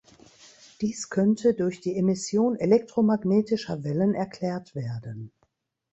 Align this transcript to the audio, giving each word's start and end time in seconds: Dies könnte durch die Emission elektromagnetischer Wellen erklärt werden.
Dies 0.81 1.11
könnte 1.11 1.53
durch 1.53 1.79
die 1.79 1.95
Emission 1.95 2.55
elektromagnetischer 2.55 3.83
Wellen 3.83 4.15
erklärt 4.15 4.73
werden. 4.73 5.31